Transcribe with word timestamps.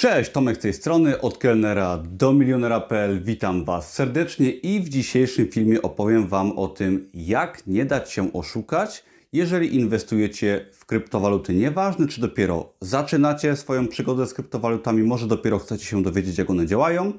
Cześć, 0.00 0.30
Tomek 0.30 0.56
z 0.56 0.60
tej 0.60 0.72
strony, 0.72 1.20
od 1.20 1.38
kelnera 1.38 1.98
do 1.98 2.32
milionera.pl. 2.32 3.22
Witam 3.22 3.64
Was 3.64 3.92
serdecznie 3.92 4.50
i 4.50 4.80
w 4.80 4.88
dzisiejszym 4.88 5.48
filmie 5.48 5.82
opowiem 5.82 6.28
Wam 6.28 6.58
o 6.58 6.68
tym, 6.68 7.08
jak 7.14 7.66
nie 7.66 7.84
dać 7.84 8.12
się 8.12 8.32
oszukać, 8.32 9.04
jeżeli 9.32 9.76
inwestujecie 9.76 10.66
w 10.72 10.84
kryptowaluty. 10.84 11.54
Nieważne, 11.54 12.08
czy 12.08 12.20
dopiero 12.20 12.72
zaczynacie 12.80 13.56
swoją 13.56 13.88
przygodę 13.88 14.26
z 14.26 14.34
kryptowalutami, 14.34 15.02
może 15.02 15.26
dopiero 15.26 15.58
chcecie 15.58 15.84
się 15.84 16.02
dowiedzieć, 16.02 16.38
jak 16.38 16.50
one 16.50 16.66
działają, 16.66 17.12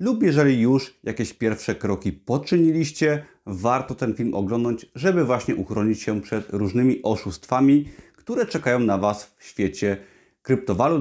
lub 0.00 0.22
jeżeli 0.22 0.60
już 0.60 0.94
jakieś 1.04 1.32
pierwsze 1.32 1.74
kroki 1.74 2.12
poczyniliście, 2.12 3.24
warto 3.46 3.94
ten 3.94 4.14
film 4.14 4.34
oglądać, 4.34 4.86
żeby 4.94 5.24
właśnie 5.24 5.56
uchronić 5.56 6.02
się 6.02 6.20
przed 6.20 6.50
różnymi 6.50 7.02
oszustwami, 7.02 7.88
które 8.16 8.46
czekają 8.46 8.78
na 8.78 8.98
Was 8.98 9.34
w 9.38 9.44
świecie 9.44 9.86
kryptowalut. 9.86 10.13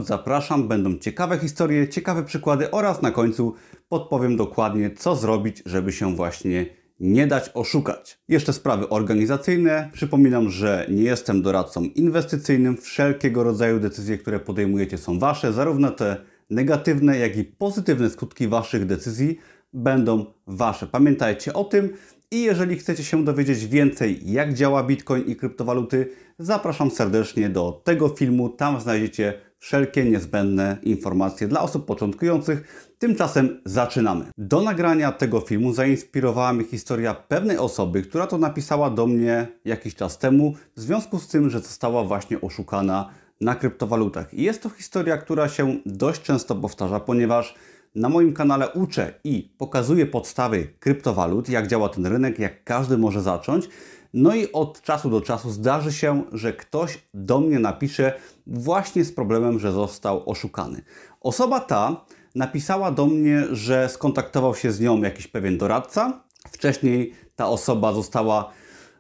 Zapraszam, 0.04 0.68
będą 0.68 0.98
ciekawe 0.98 1.40
historie, 1.40 1.90
ciekawe 1.90 2.24
przykłady 2.24 2.72
oraz 2.72 3.02
na 3.02 3.12
końcu 3.12 3.54
podpowiem 3.90 4.38
dokładnie, 4.38 4.92
co 4.92 5.16
zrobić, 5.16 5.64
żeby 5.66 5.92
się 5.92 6.16
właśnie 6.16 6.66
nie 7.00 7.28
dać 7.28 7.52
oszukać. 7.54 8.20
Jeszcze 8.28 8.54
sprawy 8.54 8.90
organizacyjne. 8.90 9.90
Przypominam, 9.94 10.50
że 10.50 10.88
nie 10.90 11.04
jestem 11.04 11.42
doradcą 11.42 11.84
inwestycyjnym. 11.84 12.78
Wszelkiego 12.78 13.44
rodzaju 13.44 13.80
decyzje, 13.80 14.18
które 14.18 14.40
podejmujecie 14.40 14.98
są 14.98 15.20
Wasze, 15.20 15.54
zarówno 15.54 15.92
te 15.92 16.18
negatywne, 16.50 17.18
jak 17.18 17.38
i 17.38 17.44
pozytywne 17.44 18.10
skutki 18.10 18.48
Waszych 18.48 18.86
decyzji 18.86 19.40
będą 19.74 20.26
Wasze. 20.48 20.88
Pamiętajcie 20.88 21.54
o 21.54 21.64
tym 21.64 21.90
i 22.34 22.42
jeżeli 22.42 22.76
chcecie 22.76 23.04
się 23.04 23.24
dowiedzieć 23.24 23.68
więcej, 23.68 24.32
jak 24.32 24.54
działa 24.54 24.84
Bitcoin 24.84 25.24
i 25.26 25.36
kryptowaluty, 25.36 26.10
zapraszam 26.40 26.92
serdecznie 26.92 27.50
do 27.50 27.82
tego 27.84 28.10
filmu. 28.10 28.50
Tam 28.50 28.82
znajdziecie 28.82 29.34
wszelkie 29.60 30.06
niezbędne 30.06 30.78
informacje 30.84 31.48
dla 31.48 31.62
osób 31.62 31.86
początkujących. 31.86 32.88
Tymczasem 33.00 33.62
zaczynamy. 33.66 34.26
Do 34.38 34.62
nagrania 34.62 35.12
tego 35.12 35.40
filmu 35.40 35.74
zainspirowała 35.74 36.54
mnie 36.54 36.64
historia 36.66 37.14
pewnej 37.14 37.58
osoby, 37.58 38.02
która 38.02 38.28
to 38.28 38.38
napisała 38.38 38.90
do 38.90 39.08
mnie 39.08 39.48
jakiś 39.66 39.96
czas 39.96 40.18
temu 40.18 40.54
w 40.76 40.82
związku 40.82 41.20
z 41.20 41.28
tym, 41.28 41.50
że 41.50 41.60
została 41.60 42.04
właśnie 42.04 42.42
oszukana 42.42 43.10
na 43.42 43.56
kryptowalutach. 43.56 44.34
I 44.34 44.44
jest 44.44 44.64
to 44.64 44.70
historia, 44.70 45.18
która 45.18 45.50
się 45.50 45.78
dość 45.86 46.22
często 46.22 46.56
powtarza, 46.56 47.00
ponieważ 47.00 47.56
na 47.96 48.10
moim 48.10 48.34
kanale 48.34 48.70
uczę 48.70 49.14
i 49.24 49.54
pokazuję 49.58 50.06
podstawy 50.06 50.68
kryptowalut, 50.80 51.50
jak 51.50 51.68
działa 51.68 51.90
ten 51.90 52.06
rynek, 52.06 52.40
jak 52.40 52.64
każdy 52.64 52.98
może 52.98 53.22
zacząć. 53.22 53.70
No 54.14 54.36
i 54.36 54.52
od 54.52 54.82
czasu 54.82 55.10
do 55.10 55.22
czasu 55.22 55.52
zdarzy 55.52 55.94
się, 55.94 56.24
że 56.32 56.54
ktoś 56.54 57.00
do 57.14 57.40
mnie 57.40 57.60
napisze 57.60 58.14
właśnie 58.48 59.06
z 59.06 59.14
problemem, 59.14 59.60
że 59.60 59.72
został 59.72 60.30
oszukany. 60.30 60.82
Osoba 61.22 61.60
ta 61.60 62.06
napisała 62.36 62.92
do 62.92 63.06
mnie, 63.06 63.44
że 63.52 63.90
skontaktował 63.90 64.56
się 64.56 64.72
z 64.72 64.80
nią 64.80 65.02
jakiś 65.02 65.28
pewien 65.28 65.58
doradca. 65.58 66.24
Wcześniej 66.52 67.14
ta 67.36 67.48
osoba 67.48 67.94
została 67.94 68.52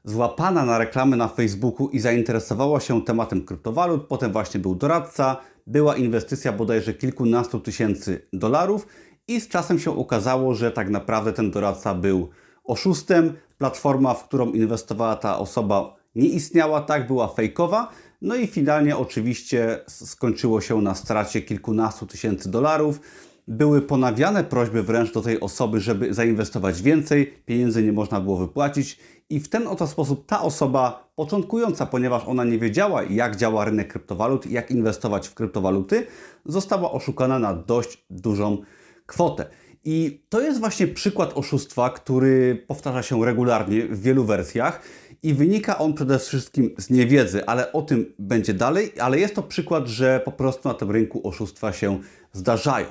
złapana 0.03 0.65
na 0.65 0.77
reklamy 0.77 1.17
na 1.17 1.27
Facebooku 1.27 1.89
i 1.89 1.99
zainteresowała 1.99 2.79
się 2.79 3.01
tematem 3.01 3.45
kryptowalut. 3.45 4.07
Potem 4.07 4.31
właśnie 4.31 4.59
był 4.59 4.75
doradca, 4.75 5.37
była 5.67 5.95
inwestycja 5.95 6.51
bodajże 6.53 6.93
kilkunastu 6.93 7.59
tysięcy 7.59 8.27
dolarów 8.33 8.87
i 9.27 9.41
z 9.41 9.47
czasem 9.47 9.79
się 9.79 9.97
okazało, 9.97 10.55
że 10.55 10.71
tak 10.71 10.89
naprawdę 10.89 11.33
ten 11.33 11.51
doradca 11.51 11.95
był 11.95 12.29
oszustem. 12.63 13.33
Platforma, 13.57 14.13
w 14.13 14.27
którą 14.27 14.51
inwestowała 14.51 15.15
ta 15.15 15.39
osoba 15.39 15.95
nie 16.15 16.27
istniała, 16.27 16.81
tak, 16.81 17.07
była 17.07 17.27
fejkowa. 17.27 17.91
No 18.21 18.35
i 18.35 18.47
finalnie 18.47 18.97
oczywiście 18.97 19.79
skończyło 19.87 20.61
się 20.61 20.81
na 20.81 20.95
stracie 20.95 21.41
kilkunastu 21.41 22.07
tysięcy 22.07 22.51
dolarów. 22.51 22.99
Były 23.47 23.81
ponawiane 23.81 24.43
prośby 24.43 24.83
wręcz 24.83 25.13
do 25.13 25.21
tej 25.21 25.39
osoby, 25.39 25.79
żeby 25.79 26.13
zainwestować 26.13 26.81
więcej, 26.81 27.33
pieniędzy 27.45 27.83
nie 27.83 27.93
można 27.93 28.21
było 28.21 28.37
wypłacić 28.37 28.99
i 29.29 29.39
w 29.39 29.49
ten 29.49 29.67
oto 29.67 29.87
sposób 29.87 30.25
ta 30.25 30.41
osoba 30.41 31.11
początkująca, 31.15 31.85
ponieważ 31.85 32.23
ona 32.25 32.43
nie 32.43 32.59
wiedziała 32.59 33.03
jak 33.03 33.35
działa 33.35 33.65
rynek 33.65 33.87
kryptowalut, 33.87 34.45
jak 34.45 34.71
inwestować 34.71 35.27
w 35.27 35.33
kryptowaluty, 35.33 36.07
została 36.45 36.91
oszukana 36.91 37.39
na 37.39 37.53
dość 37.53 38.05
dużą 38.09 38.57
kwotę. 39.05 39.45
I 39.83 40.23
to 40.29 40.41
jest 40.41 40.59
właśnie 40.59 40.87
przykład 40.87 41.37
oszustwa, 41.37 41.89
który 41.89 42.63
powtarza 42.67 43.03
się 43.03 43.25
regularnie 43.25 43.87
w 43.87 44.01
wielu 44.01 44.25
wersjach 44.25 44.81
i 45.23 45.33
wynika 45.33 45.77
on 45.77 45.93
przede 45.93 46.19
wszystkim 46.19 46.75
z 46.77 46.89
niewiedzy, 46.89 47.45
ale 47.45 47.71
o 47.71 47.81
tym 47.81 48.13
będzie 48.19 48.53
dalej, 48.53 48.91
ale 48.99 49.19
jest 49.19 49.35
to 49.35 49.43
przykład, 49.43 49.87
że 49.87 50.21
po 50.25 50.31
prostu 50.31 50.69
na 50.69 50.73
tym 50.73 50.91
rynku 50.91 51.27
oszustwa 51.27 51.73
się 51.73 51.99
zdarzają. 52.31 52.87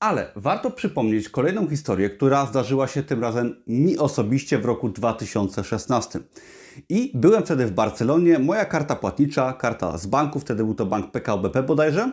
Ale 0.00 0.32
warto 0.36 0.70
przypomnieć 0.70 1.28
kolejną 1.28 1.68
historię, 1.68 2.10
która 2.10 2.46
zdarzyła 2.46 2.86
się 2.86 3.02
tym 3.02 3.22
razem 3.22 3.62
mi 3.66 3.98
osobiście 3.98 4.58
w 4.58 4.64
roku 4.64 4.88
2016. 4.88 6.18
I 6.88 7.12
byłem 7.14 7.42
wtedy 7.42 7.66
w 7.66 7.72
Barcelonie, 7.72 8.38
moja 8.38 8.64
karta 8.64 8.96
płatnicza, 8.96 9.52
karta 9.52 9.98
z 9.98 10.06
banku, 10.06 10.40
wtedy 10.40 10.64
był 10.64 10.74
to 10.74 10.86
bank 10.86 11.10
PKO 11.10 11.38
BP 11.38 11.62
bodajże, 11.62 12.12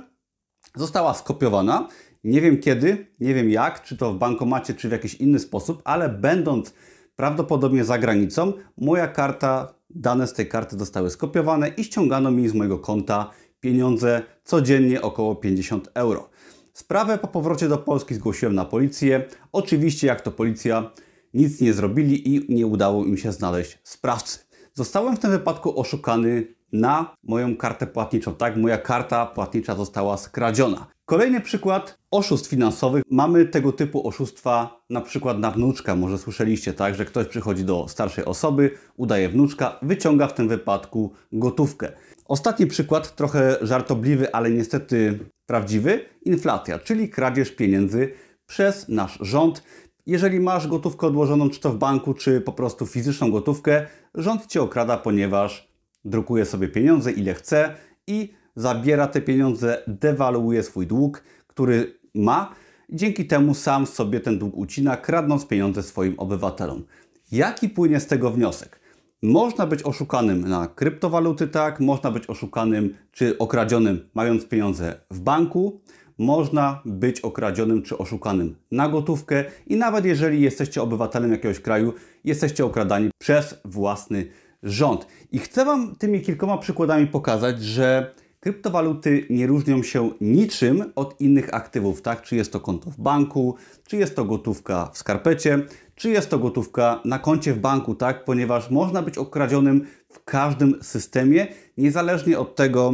została 0.75 1.13
skopiowana. 1.13 1.87
Nie 2.23 2.41
wiem 2.41 2.59
kiedy, 2.59 3.07
nie 3.19 3.33
wiem 3.33 3.49
jak, 3.49 3.83
czy 3.83 3.97
to 3.97 4.13
w 4.13 4.17
bankomacie, 4.17 4.73
czy 4.73 4.89
w 4.89 4.91
jakiś 4.91 5.15
inny 5.15 5.39
sposób, 5.39 5.81
ale 5.85 6.09
będąc 6.09 6.73
prawdopodobnie 7.15 7.83
za 7.83 7.97
granicą, 7.97 8.53
moja 8.77 9.07
karta, 9.07 9.73
dane 9.89 10.27
z 10.27 10.33
tej 10.33 10.47
karty 10.47 10.77
zostały 10.77 11.09
skopiowane 11.09 11.67
i 11.67 11.83
ściągano 11.83 12.31
mi 12.31 12.47
z 12.47 12.53
mojego 12.53 12.79
konta 12.79 13.31
pieniądze 13.59 14.21
codziennie 14.43 15.01
około 15.01 15.35
50 15.35 15.89
euro. 15.93 16.29
Sprawę 16.77 17.17
po 17.17 17.27
powrocie 17.27 17.67
do 17.67 17.77
Polski 17.77 18.15
zgłosiłem 18.15 18.55
na 18.55 18.65
policję. 18.65 19.25
Oczywiście, 19.51 20.07
jak 20.07 20.21
to 20.21 20.31
policja, 20.31 20.91
nic 21.33 21.61
nie 21.61 21.73
zrobili 21.73 22.35
i 22.35 22.55
nie 22.55 22.67
udało 22.67 23.05
im 23.05 23.17
się 23.17 23.31
znaleźć 23.31 23.79
sprawcy. 23.83 24.39
Zostałem 24.73 25.15
w 25.15 25.19
tym 25.19 25.31
wypadku 25.31 25.79
oszukany 25.79 26.55
na 26.71 27.15
moją 27.23 27.57
kartę 27.57 27.87
płatniczą. 27.87 28.35
Tak, 28.35 28.57
moja 28.57 28.77
karta 28.77 29.25
płatnicza 29.25 29.75
została 29.75 30.17
skradziona. 30.17 30.87
Kolejny 31.09 31.41
przykład 31.41 31.99
oszustw 32.11 32.49
finansowych. 32.49 33.03
Mamy 33.11 33.45
tego 33.45 33.71
typu 33.71 34.07
oszustwa 34.07 34.81
na 34.89 35.01
przykład 35.01 35.39
na 35.39 35.51
wnuczka. 35.51 35.95
Może 35.95 36.17
słyszeliście, 36.17 36.73
tak, 36.73 36.95
że 36.95 37.05
ktoś 37.05 37.27
przychodzi 37.27 37.63
do 37.63 37.87
starszej 37.87 38.25
osoby, 38.25 38.71
udaje 38.97 39.29
wnuczka, 39.29 39.79
wyciąga 39.81 40.27
w 40.27 40.33
tym 40.33 40.47
wypadku 40.47 41.13
gotówkę. 41.31 41.91
Ostatni 42.25 42.67
przykład, 42.67 43.15
trochę 43.15 43.57
żartobliwy, 43.61 44.33
ale 44.33 44.51
niestety 44.51 45.19
prawdziwy. 45.45 46.05
Inflacja, 46.21 46.79
czyli 46.79 47.09
kradzież 47.09 47.51
pieniędzy 47.51 48.13
przez 48.45 48.89
nasz 48.89 49.17
rząd. 49.21 49.63
Jeżeli 50.05 50.39
masz 50.39 50.67
gotówkę 50.67 51.07
odłożoną, 51.07 51.49
czy 51.49 51.59
to 51.59 51.71
w 51.71 51.77
banku, 51.77 52.13
czy 52.13 52.41
po 52.41 52.53
prostu 52.53 52.85
fizyczną 52.85 53.31
gotówkę, 53.31 53.85
rząd 54.15 54.45
cię 54.45 54.61
okrada, 54.61 54.97
ponieważ 54.97 55.71
drukuje 56.05 56.45
sobie 56.45 56.67
pieniądze 56.67 57.11
ile 57.11 57.33
chce 57.33 57.75
i 58.07 58.36
zabiera 58.57 59.07
te 59.07 59.21
pieniądze, 59.21 59.83
dewaluuje 59.87 60.63
swój 60.63 60.87
dług, 60.87 61.23
który 61.47 61.99
ma. 62.15 62.55
Dzięki 62.89 63.25
temu 63.27 63.53
sam 63.53 63.85
sobie 63.85 64.19
ten 64.19 64.39
dług 64.39 64.57
ucina, 64.57 64.97
kradnąc 64.97 65.45
pieniądze 65.45 65.83
swoim 65.83 66.19
obywatelom. 66.19 66.83
Jaki 67.31 67.69
płynie 67.69 67.99
z 67.99 68.07
tego 68.07 68.31
wniosek? 68.31 68.79
Można 69.21 69.67
być 69.67 69.83
oszukanym 69.83 70.49
na 70.49 70.67
kryptowaluty, 70.67 71.47
tak, 71.47 71.79
można 71.79 72.11
być 72.11 72.27
oszukanym 72.27 72.95
czy 73.11 73.37
okradzionym 73.37 74.09
mając 74.13 74.45
pieniądze 74.45 74.95
w 75.11 75.19
banku, 75.19 75.81
można 76.17 76.81
być 76.85 77.21
okradzionym 77.21 77.81
czy 77.81 77.97
oszukanym 77.97 78.55
na 78.71 78.89
gotówkę 78.89 79.45
i 79.67 79.75
nawet 79.75 80.05
jeżeli 80.05 80.41
jesteście 80.41 80.81
obywatelem 80.81 81.31
jakiegoś 81.31 81.59
kraju, 81.59 81.93
jesteście 82.23 82.65
okradani 82.65 83.09
przez 83.17 83.55
własny 83.65 84.27
rząd. 84.63 85.07
I 85.31 85.39
chcę 85.39 85.65
Wam 85.65 85.95
tymi 85.95 86.21
kilkoma 86.21 86.57
przykładami 86.57 87.07
pokazać, 87.07 87.63
że 87.63 88.13
kryptowaluty 88.39 89.27
nie 89.29 89.47
różnią 89.47 89.83
się 89.83 90.11
niczym 90.21 90.91
od 90.95 91.21
innych 91.21 91.53
aktywów, 91.53 92.01
tak? 92.01 92.21
Czy 92.21 92.35
jest 92.35 92.51
to 92.51 92.59
konto 92.59 92.91
w 92.91 92.97
banku, 92.97 93.55
czy 93.87 93.97
jest 93.97 94.15
to 94.15 94.25
gotówka 94.25 94.89
w 94.93 94.97
skarpecie, 94.97 95.59
czy 95.95 96.09
jest 96.09 96.29
to 96.29 96.39
gotówka 96.39 97.01
na 97.05 97.19
koncie 97.19 97.53
w 97.53 97.59
banku, 97.59 97.95
tak? 97.95 98.25
Ponieważ 98.25 98.69
można 98.69 99.01
być 99.01 99.17
okradzionym 99.17 99.87
w 100.09 100.23
każdym 100.23 100.75
systemie, 100.81 101.47
niezależnie 101.77 102.39
od 102.39 102.55
tego, 102.55 102.93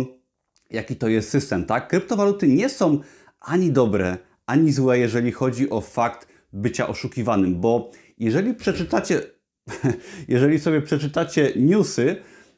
jaki 0.70 0.96
to 0.96 1.08
jest 1.08 1.30
system, 1.30 1.66
tak? 1.66 1.88
Kryptowaluty 1.88 2.48
nie 2.48 2.70
są 2.70 3.00
ani 3.40 3.72
dobre, 3.72 4.18
ani 4.46 4.72
złe, 4.72 5.00
jeżeli 5.00 5.32
chodzi 5.32 5.70
o 5.70 5.82
fakt 5.82 6.28
bycia 6.54 6.88
oszukiwanym, 6.88 7.62
bo 7.62 7.92
jeżeli 8.18 8.54
przeczytacie, 8.54 9.22
jeżeli 10.28 10.60
sobie 10.60 10.82
przeczytacie 10.82 11.54
newsy, 11.56 12.16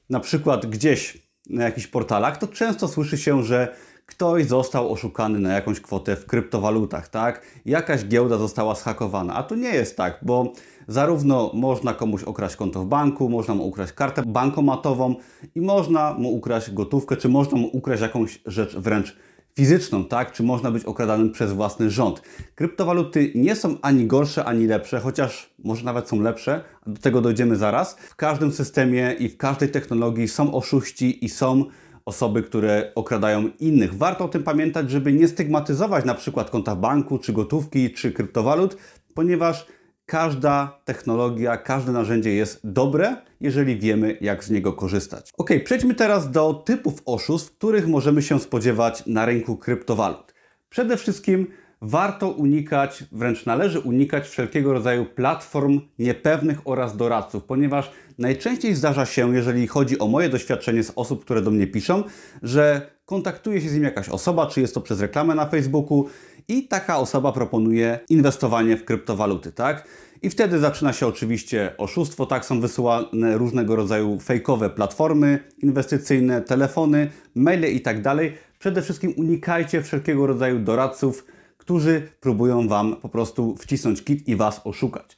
na 0.09 0.19
przykład 0.19 0.65
gdzieś 0.65 1.25
na 1.50 1.63
jakichś 1.63 1.88
portalach, 1.88 2.38
to 2.38 2.47
często 2.47 2.88
słyszy 2.88 3.18
się, 3.18 3.44
że 3.44 3.75
ktoś 4.06 4.45
został 4.45 4.92
oszukany 4.92 5.39
na 5.39 5.53
jakąś 5.53 5.80
kwotę 5.80 6.15
w 6.15 6.25
kryptowalutach, 6.25 7.07
tak? 7.07 7.42
Jakaś 7.65 8.06
giełda 8.06 8.38
została 8.38 8.75
schakowana, 8.75 9.33
a 9.33 9.44
to 9.44 9.56
nie 9.56 9.69
jest 9.69 9.97
tak, 9.97 10.19
bo 10.21 10.53
zarówno 10.88 11.51
można 11.53 11.94
komuś 11.94 12.24
okraść 12.24 12.56
konto 12.56 12.81
w 12.81 12.86
banku, 12.86 13.30
można 13.30 13.53
mu 13.53 13.68
ukraść 13.68 13.94
kartę 13.94 14.24
bankomatową 14.25 15.15
i 15.56 15.62
można 15.62 16.13
mu 16.13 16.33
ukraść 16.33 16.71
gotówkę, 16.71 17.18
czy 17.18 17.30
można 17.30 17.57
mu 17.57 17.68
ukraść 17.68 18.01
jakąś 18.01 18.42
rzecz 18.45 18.75
wręcz 18.75 19.15
fizyczną, 19.56 20.06
tak? 20.06 20.31
Czy 20.31 20.44
można 20.44 20.72
być 20.72 20.86
okradanym 20.86 21.31
przez 21.31 21.54
własny 21.54 21.90
rząd. 21.90 22.22
Kryptowaluty 22.56 23.31
nie 23.36 23.56
są 23.56 23.78
ani 23.81 24.07
gorsze, 24.07 24.46
ani 24.46 24.68
lepsze, 24.68 25.00
chociaż 25.00 25.50
może 25.63 25.86
nawet 25.86 26.10
są 26.10 26.22
lepsze, 26.22 26.63
do 26.88 27.02
tego 27.02 27.22
dojdziemy 27.22 27.56
zaraz. 27.56 27.98
W 27.98 28.16
każdym 28.16 28.52
systemie 28.52 29.16
i 29.19 29.30
w 29.30 29.38
każdej 29.38 29.69
technologii 29.69 30.28
są 30.28 30.54
oszuści 30.54 31.25
i 31.25 31.30
są 31.30 31.66
osoby, 32.06 32.44
które 32.44 32.92
okradają 32.96 33.50
innych. 33.60 33.94
Warto 33.94 34.25
o 34.25 34.28
tym 34.28 34.44
pamiętać, 34.44 34.92
żeby 34.92 35.13
nie 35.13 35.28
stygmatyzować 35.28 36.06
na 36.06 36.16
przykład 36.16 36.50
konta 36.50 36.75
w 36.75 36.80
banku, 36.80 37.19
czy 37.19 37.34
gotówki, 37.34 37.92
czy 37.92 38.12
kryptowalut, 38.12 38.78
ponieważ 39.13 39.66
każda 40.06 40.80
technologia, 40.86 41.57
każde 41.57 41.92
narzędzie 41.92 42.34
jest 42.34 42.60
dobre, 42.63 43.16
jeżeli 43.42 43.80
wiemy, 43.80 44.18
jak 44.22 44.44
z 44.44 44.50
niego 44.50 44.74
korzystać. 44.74 45.31
Ok, 45.38 45.50
przejdźmy 45.63 45.96
teraz 45.96 46.31
do 46.31 46.54
typów 46.54 47.02
oszustw, 47.06 47.57
których 47.57 47.88
możemy 47.88 48.22
się 48.22 48.40
spodziewać 48.40 49.04
na 49.07 49.25
rynku 49.25 49.57
kryptowalut. 49.57 50.34
Przede 50.69 50.98
wszystkim 50.98 51.48
warto 51.81 52.30
unikać, 52.30 53.04
wręcz 53.12 53.46
należy 53.46 53.80
unikać 53.80 54.28
wszelkiego 54.28 54.74
rodzaju 54.74 55.06
platform 55.06 55.81
niepewnych 56.00 56.60
oraz 56.66 56.98
doradców, 56.98 57.44
ponieważ 57.44 57.92
najczęściej 58.18 58.75
zdarza 58.75 59.06
się, 59.06 59.36
jeżeli 59.36 59.68
chodzi 59.68 60.00
o 60.00 60.07
moje 60.07 60.30
doświadczenie 60.30 60.84
z 60.84 60.92
osób, 60.96 61.25
które 61.25 61.42
do 61.42 61.52
mnie 61.52 61.68
piszą, 61.68 62.04
że 62.44 62.94
kontaktuje 63.06 63.62
się 63.62 63.69
z 63.69 63.74
nim 63.74 63.84
jakaś 63.84 64.10
osoba, 64.10 64.48
czy 64.48 64.62
jest 64.62 64.74
to 64.74 64.81
przez 64.81 65.00
reklamę 65.02 65.36
na 65.36 65.46
Facebooku 65.46 66.10
i 66.48 66.68
taka 66.68 66.98
osoba 66.98 67.31
proponuje 67.31 68.00
inwestowanie 68.10 68.78
w 68.78 68.86
kryptowaluty, 68.86 69.52
tak? 69.52 69.88
I 70.22 70.30
wtedy 70.30 70.60
zaczyna 70.60 70.94
się 70.94 71.07
oczywiście 71.07 71.74
oszustwo, 71.78 72.25
tak 72.25 72.46
są 72.46 72.62
wysyłane 72.62 73.38
różnego 73.38 73.75
rodzaju 73.75 74.19
fejkowe 74.19 74.69
platformy 74.69 75.40
inwestycyjne, 75.63 76.42
telefony, 76.42 77.12
maile 77.36 77.66
i 77.66 77.81
tak 77.81 78.02
dalej. 78.02 78.38
Przede 78.60 78.81
wszystkim 78.81 79.13
unikajcie 79.18 79.81
wszelkiego 79.81 80.28
rodzaju 80.28 80.60
doradców, 80.60 81.25
którzy 81.57 82.10
próbują 82.19 82.68
Wam 82.68 82.96
po 82.96 83.10
prostu 83.10 83.56
wcisnąć 83.56 84.04
kit 84.04 84.28
i 84.28 84.36
Was 84.36 84.62
oszukać. 84.63 85.18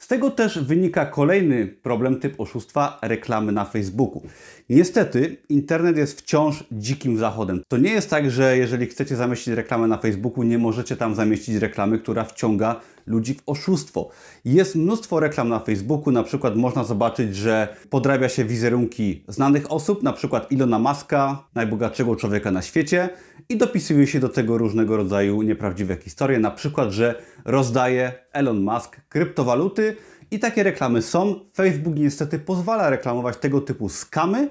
Z 0.00 0.06
tego 0.06 0.30
też 0.30 0.58
wynika 0.58 1.06
kolejny 1.06 1.66
problem 1.66 2.20
typ 2.20 2.40
oszustwa 2.40 2.98
reklamy 3.02 3.52
na 3.52 3.64
Facebooku. 3.64 4.22
Niestety, 4.70 5.36
internet 5.48 5.96
jest 5.96 6.20
wciąż 6.20 6.64
dzikim 6.72 7.18
zachodem. 7.18 7.62
To 7.68 7.76
nie 7.76 7.90
jest 7.90 8.10
tak, 8.10 8.30
że 8.30 8.58
jeżeli 8.58 8.86
chcecie 8.86 9.16
zamieścić 9.16 9.54
reklamę 9.54 9.86
na 9.86 9.98
Facebooku, 9.98 10.42
nie 10.42 10.58
możecie 10.58 10.96
tam 10.96 11.14
zamieścić 11.14 11.56
reklamy, 11.56 11.98
która 11.98 12.24
wciąga 12.24 12.80
ludzi 13.06 13.34
w 13.34 13.42
oszustwo. 13.46 14.10
Jest 14.44 14.76
mnóstwo 14.76 15.20
reklam 15.20 15.48
na 15.48 15.58
Facebooku, 15.58 16.12
na 16.12 16.22
przykład 16.22 16.56
można 16.56 16.84
zobaczyć, 16.84 17.36
że 17.36 17.76
podrabia 17.90 18.28
się 18.28 18.44
wizerunki 18.44 19.24
znanych 19.28 19.72
osób, 19.72 20.02
na 20.02 20.12
przykład 20.12 20.52
Ilona 20.52 20.78
Maska, 20.78 21.44
najbogatszego 21.54 22.16
człowieka 22.16 22.50
na 22.50 22.62
świecie 22.62 23.08
i 23.48 23.56
dopisuje 23.56 24.06
się 24.06 24.20
do 24.20 24.28
tego 24.28 24.58
różnego 24.58 24.96
rodzaju 24.96 25.42
nieprawdziwe 25.42 25.96
historie, 25.96 26.38
na 26.38 26.50
przykład, 26.50 26.90
że 26.90 27.22
rozdaje 27.44 28.12
Elon 28.32 28.60
Musk 28.60 29.00
kryptowaluty 29.08 29.89
i 30.30 30.38
takie 30.38 30.62
reklamy 30.62 31.02
są. 31.02 31.40
Facebook 31.54 31.94
niestety 31.96 32.38
pozwala 32.38 32.90
reklamować 32.90 33.36
tego 33.36 33.60
typu 33.60 33.88
skamy 33.88 34.48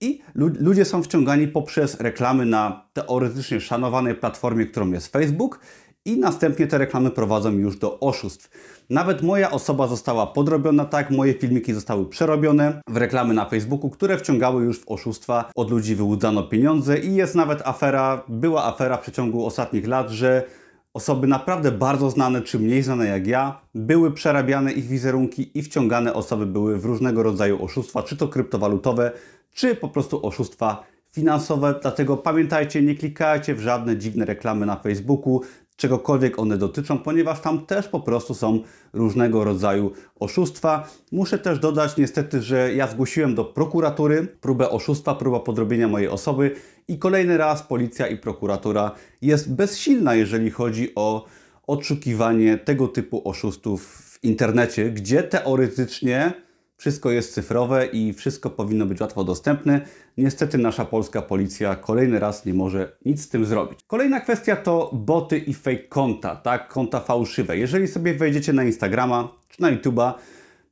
i 0.00 0.22
ludzie 0.34 0.84
są 0.84 1.02
wciągani 1.02 1.48
poprzez 1.48 2.00
reklamy 2.00 2.46
na 2.46 2.88
teoretycznie 2.92 3.60
szanowanej 3.60 4.14
platformie, 4.14 4.66
którą 4.66 4.92
jest 4.92 5.12
Facebook 5.12 5.60
i 6.04 6.18
następnie 6.18 6.66
te 6.66 6.78
reklamy 6.78 7.10
prowadzą 7.10 7.52
już 7.52 7.78
do 7.78 8.00
oszustw. 8.00 8.50
Nawet 8.90 9.22
moja 9.22 9.50
osoba 9.50 9.86
została 9.86 10.26
podrobiona 10.26 10.84
tak, 10.84 11.10
moje 11.10 11.34
filmiki 11.34 11.74
zostały 11.74 12.06
przerobione 12.06 12.80
w 12.88 12.96
reklamy 12.96 13.34
na 13.34 13.44
Facebooku, 13.44 13.90
które 13.90 14.18
wciągały 14.18 14.64
już 14.64 14.80
w 14.80 14.88
oszustwa. 14.88 15.50
Od 15.54 15.70
ludzi 15.70 15.94
wyłudzano 15.94 16.42
pieniądze 16.42 16.98
i 16.98 17.14
jest 17.14 17.34
nawet 17.34 17.62
afera, 17.64 18.24
była 18.28 18.64
afera 18.64 18.96
w 18.96 19.00
przeciągu 19.00 19.46
ostatnich 19.46 19.86
lat, 19.86 20.10
że 20.10 20.44
osoby 20.94 21.26
naprawdę 21.26 21.72
bardzo 21.72 22.10
znane 22.10 22.42
czy 22.42 22.58
mniej 22.58 22.82
znane 22.82 23.06
jak 23.06 23.26
ja, 23.26 23.60
były 23.74 24.12
przerabiane 24.12 24.72
ich 24.72 24.86
wizerunki 24.86 25.58
i 25.58 25.62
wciągane 25.62 26.14
osoby 26.14 26.46
były 26.46 26.78
w 26.78 26.84
różnego 26.84 27.22
rodzaju 27.22 27.64
oszustwa, 27.64 28.02
czy 28.02 28.16
to 28.16 28.28
kryptowalutowe, 28.28 29.12
czy 29.54 29.74
po 29.74 29.88
prostu 29.88 30.26
oszustwa 30.26 30.84
finansowe. 31.10 31.74
Dlatego 31.82 32.16
pamiętajcie, 32.16 32.82
nie 32.82 32.94
klikajcie 32.94 33.54
w 33.54 33.60
żadne 33.60 33.96
dziwne 33.96 34.24
reklamy 34.24 34.66
na 34.66 34.76
Facebooku, 34.76 35.42
czegokolwiek 35.78 36.38
one 36.38 36.58
dotyczą, 36.58 36.98
ponieważ 36.98 37.40
tam 37.40 37.66
też 37.66 37.88
po 37.88 38.00
prostu 38.00 38.34
są 38.34 38.62
różnego 38.92 39.44
rodzaju 39.44 39.92
oszustwa. 40.20 40.88
Muszę 41.12 41.38
też 41.38 41.58
dodać 41.58 41.96
niestety, 41.96 42.42
że 42.42 42.74
ja 42.74 42.86
zgłosiłem 42.86 43.34
do 43.34 43.44
prokuratury 43.44 44.26
próbę 44.40 44.70
oszustwa, 44.70 45.14
próba 45.14 45.40
podrobienia 45.40 45.88
mojej 45.88 46.08
osoby 46.08 46.54
i 46.88 46.98
kolejny 46.98 47.36
raz 47.36 47.62
policja 47.62 48.06
i 48.06 48.16
prokuratura 48.16 48.90
jest 49.22 49.54
bezsilna, 49.54 50.14
jeżeli 50.14 50.50
chodzi 50.50 50.92
o 50.94 51.26
odszukiwanie 51.66 52.58
tego 52.58 52.88
typu 52.88 53.28
oszustów 53.28 53.86
w 53.86 54.24
internecie, 54.24 54.90
gdzie 54.90 55.22
teoretycznie 55.22 56.32
wszystko 56.78 57.10
jest 57.10 57.34
cyfrowe 57.34 57.86
i 57.86 58.12
wszystko 58.12 58.50
powinno 58.50 58.86
być 58.86 59.00
łatwo 59.00 59.24
dostępne. 59.24 59.80
Niestety 60.16 60.58
nasza 60.58 60.84
polska 60.84 61.22
policja 61.22 61.76
kolejny 61.76 62.18
raz 62.18 62.46
nie 62.46 62.54
może 62.54 62.96
nic 63.04 63.22
z 63.22 63.28
tym 63.28 63.44
zrobić. 63.44 63.78
Kolejna 63.86 64.20
kwestia 64.20 64.56
to 64.56 64.90
boty 64.92 65.38
i 65.38 65.54
fake 65.54 65.88
konta, 65.88 66.36
tak? 66.36 66.68
Konta 66.68 67.00
fałszywe. 67.00 67.58
Jeżeli 67.58 67.88
sobie 67.88 68.14
wejdziecie 68.14 68.52
na 68.52 68.64
Instagrama 68.64 69.28
czy 69.48 69.62
na 69.62 69.72
YouTube'a, 69.72 70.12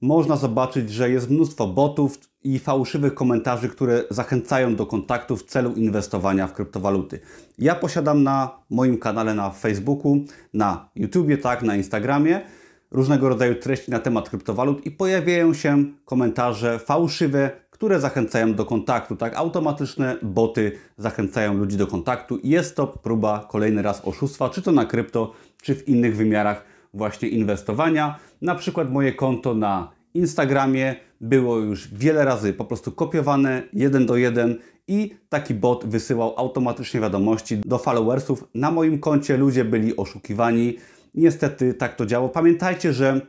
można 0.01 0.37
zobaczyć, 0.37 0.91
że 0.91 1.11
jest 1.11 1.31
mnóstwo 1.31 1.67
botów 1.67 2.19
i 2.45 2.59
fałszywych 2.59 3.15
komentarzy, 3.15 3.69
które 3.69 4.05
zachęcają 4.11 4.77
do 4.77 4.87
kontaktu 4.87 5.37
w 5.37 5.43
celu 5.43 5.73
inwestowania 5.73 6.47
w 6.47 6.53
kryptowaluty. 6.53 7.21
Ja 7.59 7.75
posiadam 7.75 8.23
na 8.23 8.59
moim 8.71 8.99
kanale 8.99 9.35
na 9.35 9.51
Facebooku, 9.51 10.25
na 10.55 10.89
YouTubie, 10.97 11.39
tak, 11.39 11.63
na 11.63 11.77
Instagramie 11.77 12.41
różnego 12.91 13.29
rodzaju 13.29 13.55
treści 13.55 13.91
na 13.91 13.99
temat 13.99 14.31
kryptowalut 14.31 14.87
i 14.87 14.91
pojawiają 14.91 15.55
się 15.55 15.85
komentarze 16.05 16.79
fałszywe, 16.79 17.51
które 17.71 18.01
zachęcają 18.01 18.55
do 18.55 18.65
kontaktu. 18.65 19.17
Tak, 19.17 19.37
automatyczne 19.37 20.17
boty 20.23 20.73
zachęcają 20.99 21.55
ludzi 21.55 21.77
do 21.77 21.87
kontaktu. 21.87 22.39
Jest 22.45 22.77
to 22.77 22.87
próba 22.87 23.47
kolejny 23.51 23.83
raz 23.83 24.03
oszustwa, 24.05 24.51
czy 24.51 24.63
to 24.63 24.73
na 24.73 24.85
krypto, 24.85 25.33
czy 25.63 25.75
w 25.75 25.89
innych 25.89 26.17
wymiarach 26.17 26.65
właśnie 26.95 27.29
inwestowania. 27.29 28.19
Na 28.43 28.55
przykład 28.55 28.91
moje 28.91 29.13
konto 29.13 29.55
na 29.55 29.91
Instagramie 30.15 30.95
było 31.21 31.59
już 31.59 31.89
wiele 31.95 32.25
razy 32.25 32.53
po 32.53 32.65
prostu 32.65 32.93
kopiowane 32.93 33.63
jeden 33.73 34.07
do 34.07 34.17
jeden 34.17 34.59
i 34.89 35.15
taki 35.29 35.55
bot 35.55 35.87
wysyłał 35.87 36.35
automatycznie 36.37 37.01
wiadomości 37.01 37.59
do 37.59 37.79
followersów. 37.79 38.45
Na 38.55 38.71
moim 38.71 38.99
koncie 38.99 39.37
ludzie 39.37 39.65
byli 39.65 39.97
oszukiwani 39.97 40.77
Niestety 41.15 41.75
tak 41.75 41.97
to 41.97 42.07
działo. 42.07 42.29
Pamiętajcie, 42.29 42.93
że 42.93 43.21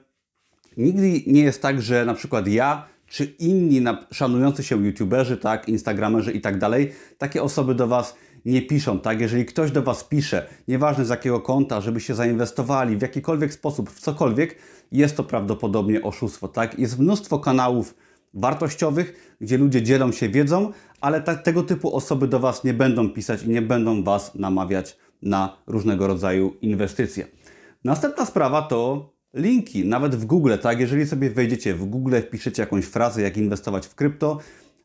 nigdy 0.77 1.21
nie 1.27 1.41
jest 1.41 1.61
tak, 1.61 1.81
że 1.81 2.05
na 2.05 2.13
przykład 2.13 2.47
ja 2.47 2.87
czy 3.07 3.25
inni 3.25 3.83
szanujący 4.11 4.63
się 4.63 4.85
youtuberzy, 4.85 5.37
tak, 5.37 5.69
instagramerzy 5.69 6.31
i 6.31 6.41
tak 6.41 6.59
dalej, 6.59 6.91
takie 7.17 7.43
osoby 7.43 7.75
do 7.75 7.87
Was 7.87 8.15
nie 8.45 8.61
piszą, 8.61 8.99
tak? 8.99 9.21
Jeżeli 9.21 9.45
ktoś 9.45 9.71
do 9.71 9.83
Was 9.83 10.03
pisze, 10.03 10.47
nieważne 10.67 11.05
z 11.05 11.09
jakiego 11.09 11.41
konta, 11.41 11.81
żeby 11.81 11.99
się 11.99 12.15
zainwestowali 12.15 12.97
w 12.97 13.01
jakikolwiek 13.01 13.53
sposób, 13.53 13.89
w 13.89 13.99
cokolwiek, 13.99 14.55
jest 14.91 15.17
to 15.17 15.23
prawdopodobnie 15.23 16.01
oszustwo, 16.01 16.47
tak? 16.47 16.79
Jest 16.79 16.99
mnóstwo 16.99 17.39
kanałów 17.39 17.95
wartościowych, 18.33 19.35
gdzie 19.41 19.57
ludzie 19.57 19.83
dzielą 19.83 20.11
się 20.11 20.29
wiedzą, 20.29 20.71
ale 21.01 21.21
ta, 21.21 21.35
tego 21.35 21.63
typu 21.63 21.95
osoby 21.95 22.27
do 22.27 22.39
Was 22.39 22.63
nie 22.63 22.73
będą 22.73 23.09
pisać 23.09 23.43
i 23.43 23.49
nie 23.49 23.61
będą 23.61 24.03
Was 24.03 24.35
namawiać 24.35 24.97
na 25.21 25.57
różnego 25.67 26.07
rodzaju 26.07 26.53
inwestycje. 26.61 27.27
Następna 27.87 28.25
sprawa 28.25 28.61
to 28.61 29.09
linki, 29.33 29.85
nawet 29.85 30.15
w 30.15 30.25
Google, 30.25 30.53
tak? 30.61 30.79
Jeżeli 30.79 31.07
sobie 31.07 31.29
wejdziecie 31.29 31.73
w 31.73 31.85
Google, 31.85 32.15
wpiszecie 32.21 32.61
jakąś 32.61 32.85
frazę, 32.85 33.21
jak 33.21 33.37
inwestować 33.37 33.87
w 33.87 33.95
krypto, 33.95 34.39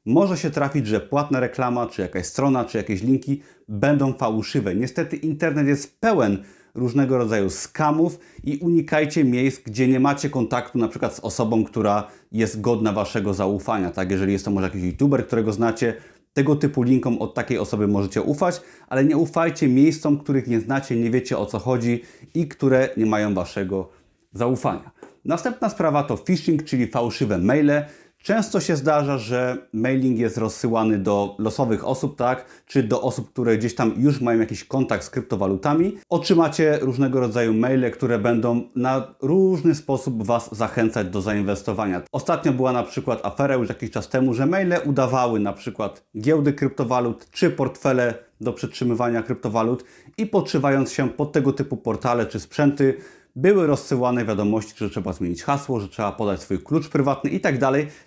może 0.07 0.37
się 0.37 0.51
trafić, 0.51 0.87
że 0.87 1.01
płatna 1.01 1.41
reklama, 1.41 1.87
czy 1.87 2.03
jakaś 2.03 2.27
strona, 2.27 2.65
czy 2.65 2.79
jakieś 2.79 3.03
linki 3.03 3.43
będą 3.69 4.13
fałszywe. 4.13 4.75
Niestety 4.75 5.17
internet 5.17 5.67
jest 5.67 6.01
pełen 6.01 6.43
różnego 6.75 7.19
rodzaju 7.19 7.51
skamów 7.51 8.19
i 8.45 8.57
unikajcie 8.57 9.25
miejsc, 9.25 9.61
gdzie 9.63 9.89
nie 9.89 10.01
macie 10.01 10.31
kontaktu 10.31 10.79
na 10.79 10.89
przykład 10.89 11.15
z 11.17 11.21
osobą, 11.21 11.65
która 11.65 12.09
jest 12.33 12.61
godna 12.61 12.93
Waszego 12.93 13.35
zaufania. 13.35 13.91
Tak? 13.91 14.11
Jeżeli 14.11 14.33
jest 14.33 14.45
to 14.45 14.51
może 14.51 14.67
jakiś 14.67 14.83
youtuber, 14.83 15.27
którego 15.27 15.53
znacie, 15.53 15.95
tego 16.35 16.57
typu 16.57 16.83
linkom 16.83 17.19
od 17.19 17.35
takiej 17.35 17.59
osoby 17.59 17.89
możecie 17.89 18.23
ufać, 18.23 18.61
ale 18.89 19.05
nie 19.05 19.17
ufajcie 19.17 19.69
miejscom, 19.69 20.19
których 20.19 20.47
nie 20.47 20.61
znacie, 20.61 20.97
nie 20.97 21.11
wiecie 21.11 21.39
o 21.39 21.47
co 21.47 21.59
chodzi 21.59 22.03
i 22.35 22.49
które 22.49 22.89
nie 22.97 23.07
mają 23.07 23.35
waszego 23.35 23.89
zaufania. 24.33 24.91
Następna 25.25 25.69
sprawa 25.69 26.03
to 26.03 26.17
phishing, 26.17 26.65
czyli 26.65 26.87
fałszywe 26.87 27.39
maile. 27.39 27.85
Często 28.23 28.61
się 28.61 28.77
zdarza, 28.77 29.19
że 29.19 29.57
mailing 29.73 30.19
jest 30.19 30.39
rozsyłany 30.39 30.99
do 30.99 31.37
losowych 31.39 31.87
osób, 31.87 32.17
tak? 32.17 32.45
Czy 32.67 32.83
do 32.83 33.03
osób, 33.03 33.33
które 33.33 33.59
gdzieś 33.59 33.75
tam 33.75 33.95
już 33.97 34.21
mają 34.21 34.41
jakiś 34.41 34.65
kontakt 34.65 35.05
z 35.05 35.11
kryptowalutami. 35.11 35.99
Otrzymacie 36.09 36.79
różnego 36.81 37.21
rodzaju 37.21 37.55
maile, 37.55 37.91
które 37.91 38.19
będą 38.19 38.63
na 38.77 39.15
różny 39.23 39.75
sposób 39.75 40.27
Was 40.27 40.55
zachęcać 40.57 41.09
do 41.09 41.23
zainwestowania. 41.23 42.03
Ostatnio 42.13 42.53
była 42.53 42.73
na 42.73 42.83
przykład 42.83 43.27
afera 43.27 43.55
już 43.55 43.69
jakiś 43.69 43.91
czas 43.91 44.09
temu, 44.09 44.35
że 44.35 44.47
maile 44.47 44.75
udawały 44.85 45.41
na 45.41 45.53
przykład 45.53 46.05
giełdy 46.21 46.53
kryptowalut 46.53 47.31
czy 47.31 47.51
portfele 47.51 48.15
do 48.41 48.53
przetrzymywania 48.53 49.23
kryptowalut 49.23 49.85
i 50.19 50.27
podszywając 50.27 50.93
się 50.93 51.09
pod 51.09 51.33
tego 51.33 51.53
typu 51.53 51.77
portale 51.77 52.27
czy 52.27 52.41
sprzęty, 52.41 52.95
były 53.37 53.67
rozsyłane 53.67 54.25
wiadomości, 54.25 54.75
że 54.77 54.91
trzeba 54.91 55.13
zmienić 55.13 55.43
hasło, 55.43 55.81
że 55.81 55.89
trzeba 55.89 56.13
podać 56.13 56.43
swój 56.43 56.59
klucz 56.59 56.89
prywatny 56.89 57.31
i 57.31 57.41
tak. 57.41 57.55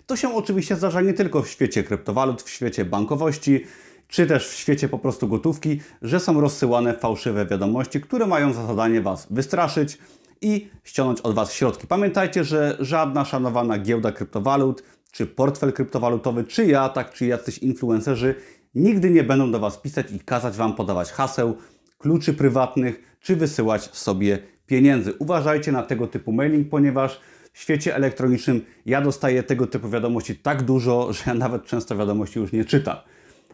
To 0.06 0.16
się 0.16 0.34
oczywiście 0.34 0.76
zdarza 0.76 1.00
nie 1.00 1.12
tylko 1.12 1.42
w 1.42 1.48
świecie 1.48 1.84
kryptowalut, 1.84 2.42
w 2.42 2.50
świecie 2.50 2.84
bankowości, 2.84 3.64
czy 4.08 4.26
też 4.26 4.48
w 4.48 4.54
świecie 4.54 4.88
po 4.88 4.98
prostu 4.98 5.28
gotówki, 5.28 5.80
że 6.02 6.20
są 6.20 6.40
rozsyłane 6.40 6.94
fałszywe 6.94 7.46
wiadomości, 7.46 8.00
które 8.00 8.26
mają 8.26 8.52
za 8.52 8.66
zadanie 8.66 9.00
Was 9.00 9.26
wystraszyć 9.30 9.98
i 10.40 10.70
ściągnąć 10.84 11.20
od 11.20 11.34
Was 11.34 11.52
środki. 11.52 11.86
Pamiętajcie, 11.86 12.44
że 12.44 12.76
żadna 12.80 13.24
szanowana 13.24 13.78
giełda 13.78 14.12
kryptowalut, 14.12 14.82
czy 15.12 15.26
portfel 15.26 15.72
kryptowalutowy, 15.72 16.44
czy 16.44 16.66
ja, 16.66 16.88
tak, 16.88 17.12
czy 17.12 17.26
jacyś 17.26 17.58
influencerzy 17.58 18.34
nigdy 18.74 19.10
nie 19.10 19.22
będą 19.24 19.50
do 19.50 19.60
Was 19.60 19.78
pisać 19.78 20.06
i 20.12 20.20
kazać 20.20 20.56
Wam 20.56 20.74
podawać 20.74 21.12
haseł, 21.12 21.56
kluczy 21.98 22.34
prywatnych, 22.34 23.16
czy 23.20 23.36
wysyłać 23.36 23.82
sobie 23.96 24.38
pieniędzy. 24.66 25.14
Uważajcie 25.18 25.72
na 25.72 25.82
tego 25.82 26.06
typu 26.06 26.32
mailing, 26.32 26.68
ponieważ 26.68 27.20
w 27.52 27.60
świecie 27.60 27.94
elektronicznym 27.94 28.64
ja 28.86 29.00
dostaję 29.00 29.42
tego 29.42 29.66
typu 29.66 29.88
wiadomości 29.88 30.36
tak 30.36 30.62
dużo, 30.62 31.12
że 31.12 31.22
ja 31.26 31.34
nawet 31.34 31.64
często 31.64 31.96
wiadomości 31.96 32.38
już 32.38 32.52
nie 32.52 32.64
czytam. 32.64 32.96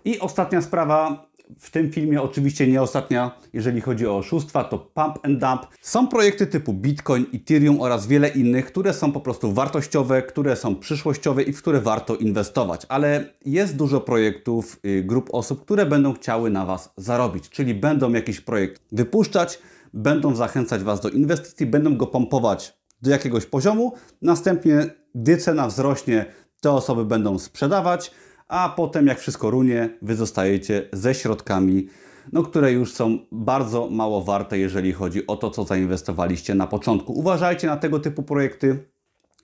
I 0.04 0.18
ostatnia 0.18 0.62
sprawa, 0.62 1.26
w 1.58 1.70
tym 1.70 1.92
filmie, 1.92 2.22
oczywiście 2.22 2.66
nie 2.66 2.82
ostatnia, 2.82 3.30
jeżeli 3.52 3.80
chodzi 3.80 4.06
o 4.06 4.16
oszustwa, 4.16 4.64
to 4.64 4.78
Pump 4.78 5.18
and 5.22 5.38
Dump. 5.38 5.66
Są 5.80 6.08
projekty 6.08 6.46
typu 6.46 6.72
Bitcoin, 6.72 7.26
Ethereum 7.34 7.80
oraz 7.80 8.06
wiele 8.06 8.28
innych, 8.28 8.66
które 8.66 8.94
są 8.94 9.12
po 9.12 9.20
prostu 9.20 9.52
wartościowe, 9.52 10.22
które 10.22 10.56
są 10.56 10.76
przyszłościowe 10.76 11.42
i 11.42 11.52
w 11.52 11.58
które 11.58 11.80
warto 11.80 12.16
inwestować. 12.16 12.86
Ale 12.88 13.24
jest 13.44 13.76
dużo 13.76 14.00
projektów, 14.00 14.80
y, 14.86 15.02
grup 15.02 15.28
osób, 15.32 15.64
które 15.64 15.86
będą 15.86 16.12
chciały 16.12 16.50
na 16.50 16.66
Was 16.66 16.92
zarobić, 16.96 17.48
czyli 17.48 17.74
będą 17.74 18.12
jakiś 18.12 18.40
projekt 18.40 18.82
wypuszczać, 18.92 19.58
będą 19.94 20.34
zachęcać 20.34 20.82
Was 20.82 21.00
do 21.00 21.08
inwestycji, 21.08 21.66
będą 21.66 21.96
go 21.96 22.06
pompować 22.06 22.78
do 23.02 23.10
jakiegoś 23.10 23.46
poziomu, 23.46 23.92
następnie, 24.22 24.86
gdy 25.14 25.36
cena 25.36 25.68
wzrośnie, 25.68 26.26
te 26.60 26.70
osoby 26.70 27.04
będą 27.04 27.38
sprzedawać, 27.38 28.10
a 28.48 28.74
potem 28.76 29.06
jak 29.06 29.18
wszystko 29.18 29.50
runie, 29.50 29.98
Wy 30.02 30.16
zostajecie 30.16 30.88
ze 30.92 31.14
środkami, 31.14 31.88
no, 32.32 32.42
które 32.42 32.72
już 32.72 32.92
są 32.92 33.18
bardzo 33.32 33.90
mało 33.90 34.22
warte, 34.22 34.58
jeżeli 34.58 34.92
chodzi 34.92 35.26
o 35.26 35.36
to, 35.36 35.50
co 35.50 35.64
zainwestowaliście 35.64 36.54
na 36.54 36.66
początku. 36.66 37.12
Uważajcie 37.12 37.66
na 37.66 37.76
tego 37.76 37.98
typu 37.98 38.22
projekty. 38.22 38.78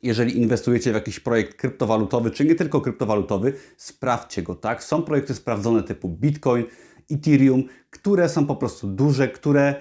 Jeżeli 0.03 0.39
inwestujecie 0.39 0.91
w 0.91 0.95
jakiś 0.95 1.21
projekt 1.21 1.55
kryptowalutowy, 1.55 2.31
czy 2.31 2.45
nie 2.45 2.55
tylko 2.55 2.81
kryptowalutowy, 2.81 3.53
sprawdźcie 3.77 4.43
go, 4.43 4.55
tak? 4.55 4.85
Są 4.85 5.03
projekty 5.03 5.35
sprawdzone 5.35 5.83
typu 5.83 6.09
Bitcoin, 6.09 6.65
Ethereum, 7.11 7.65
które 7.91 8.29
są 8.29 8.47
po 8.47 8.57
prostu 8.57 8.87
duże, 8.87 9.29
które 9.29 9.75